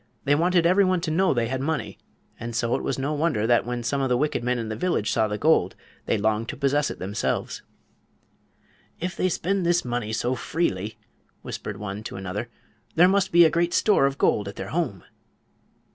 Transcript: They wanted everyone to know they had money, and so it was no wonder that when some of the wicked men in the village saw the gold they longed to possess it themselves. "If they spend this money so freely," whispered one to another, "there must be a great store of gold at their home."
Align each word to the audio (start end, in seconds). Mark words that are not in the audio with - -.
They 0.23 0.33
wanted 0.33 0.65
everyone 0.65 0.99
to 1.01 1.11
know 1.11 1.31
they 1.31 1.47
had 1.47 1.61
money, 1.61 1.99
and 2.39 2.55
so 2.55 2.73
it 2.75 2.81
was 2.81 2.97
no 2.97 3.13
wonder 3.13 3.45
that 3.45 3.67
when 3.67 3.83
some 3.83 4.01
of 4.01 4.09
the 4.09 4.17
wicked 4.17 4.43
men 4.43 4.57
in 4.57 4.67
the 4.67 4.75
village 4.75 5.11
saw 5.11 5.27
the 5.27 5.37
gold 5.37 5.75
they 6.07 6.17
longed 6.17 6.49
to 6.49 6.57
possess 6.57 6.89
it 6.89 6.97
themselves. 6.97 7.61
"If 8.99 9.15
they 9.15 9.29
spend 9.29 9.63
this 9.63 9.85
money 9.85 10.11
so 10.11 10.33
freely," 10.33 10.97
whispered 11.43 11.77
one 11.77 12.01
to 12.05 12.15
another, 12.15 12.49
"there 12.95 13.07
must 13.07 13.31
be 13.31 13.45
a 13.45 13.51
great 13.51 13.75
store 13.75 14.07
of 14.07 14.17
gold 14.17 14.47
at 14.47 14.55
their 14.55 14.69
home." 14.69 15.03